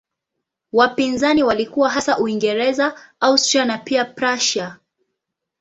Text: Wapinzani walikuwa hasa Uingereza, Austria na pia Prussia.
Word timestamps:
Wapinzani 0.71 1.43
walikuwa 1.43 1.89
hasa 1.89 2.19
Uingereza, 2.19 2.97
Austria 3.19 3.65
na 3.65 3.77
pia 3.77 4.05
Prussia. 4.05 4.77